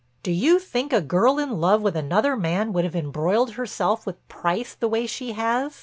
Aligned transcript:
"Do 0.23 0.31
you 0.31 0.57
think 0.57 0.91
a 0.91 0.99
girl 0.99 1.37
in 1.37 1.61
love 1.61 1.83
with 1.83 1.95
another 1.95 2.35
man 2.35 2.73
would 2.73 2.85
have 2.85 2.95
embroiled 2.95 3.51
herself 3.51 4.03
with 4.03 4.27
Price 4.27 4.73
the 4.73 4.87
way 4.89 5.05
she 5.05 5.33
has?" 5.33 5.75